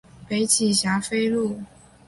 [0.27, 1.61] 北起霞飞路。